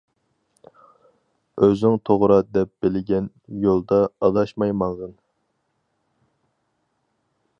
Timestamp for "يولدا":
3.67-4.01